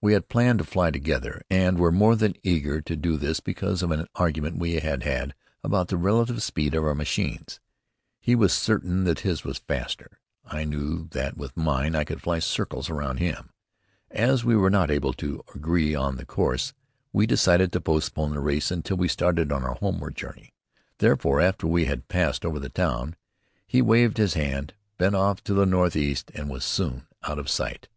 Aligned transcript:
We 0.00 0.12
had 0.12 0.28
planned 0.28 0.60
to 0.60 0.64
fly 0.64 0.92
together, 0.92 1.42
and 1.50 1.80
were 1.80 1.90
the 1.90 1.96
more 1.96 2.16
eager 2.44 2.80
to 2.80 2.94
do 2.96 3.16
this 3.16 3.40
because 3.40 3.82
of 3.82 3.90
an 3.90 4.06
argument 4.14 4.60
we 4.60 4.74
had 4.74 5.02
had 5.02 5.34
about 5.64 5.88
the 5.88 5.96
relative 5.96 6.44
speed 6.44 6.74
of 6.76 6.84
our 6.84 6.94
machines. 6.94 7.58
He 8.20 8.36
was 8.36 8.52
certain 8.52 9.02
that 9.02 9.18
his 9.26 9.42
was 9.42 9.58
the 9.58 9.64
faster. 9.66 10.20
I 10.44 10.62
knew 10.62 11.08
that, 11.10 11.36
with 11.36 11.56
mine, 11.56 11.96
I 11.96 12.04
could 12.04 12.22
fly 12.22 12.38
circles 12.38 12.88
around 12.88 13.16
him. 13.16 13.50
As 14.12 14.44
we 14.44 14.54
were 14.54 14.70
not 14.70 14.92
able 14.92 15.12
to 15.14 15.42
agree 15.56 15.92
on 15.92 16.18
the 16.18 16.24
course, 16.24 16.72
we 17.12 17.26
decided 17.26 17.72
to 17.72 17.80
postpone 17.80 18.30
the 18.32 18.38
race 18.38 18.70
until 18.70 18.96
we 18.98 19.08
started 19.08 19.50
on 19.50 19.62
the 19.62 19.74
homeward 19.74 20.14
journey. 20.14 20.54
Therefore, 20.98 21.40
after 21.40 21.66
we 21.66 21.86
had 21.86 22.06
passed 22.06 22.44
over 22.44 22.60
the 22.60 22.68
town, 22.68 23.16
he 23.66 23.82
waved 23.82 24.18
his 24.18 24.34
hand, 24.34 24.72
bent 24.98 25.16
off 25.16 25.42
to 25.42 25.52
the 25.52 25.66
northeast, 25.66 26.30
and 26.32 26.48
was 26.48 26.64
soon 26.64 27.08
out 27.24 27.40
of 27.40 27.48
sight. 27.50 27.88